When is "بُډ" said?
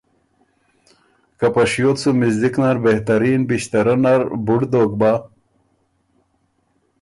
4.45-4.61